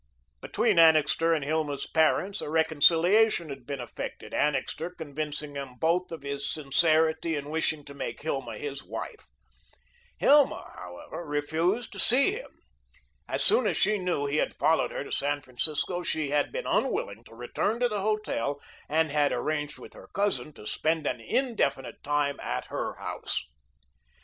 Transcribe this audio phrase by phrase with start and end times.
[0.41, 6.23] Between Annixter and Hilma's parents, a reconciliation had been effected, Annixter convincing them both of
[6.23, 9.27] his sincerity in wishing to make Hilma his wife.
[10.17, 12.61] Hilma, however, refused to see him.
[13.29, 16.65] As soon as she knew he had followed her to San Francisco she had been
[16.65, 18.59] unwilling to return to the hotel
[18.89, 23.45] and had arranged with her cousin to spend an indefinite time at her house.